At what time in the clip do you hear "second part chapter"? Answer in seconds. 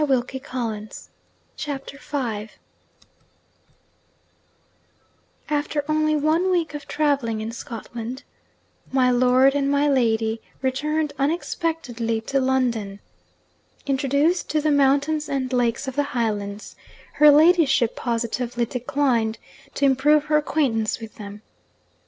0.27-1.99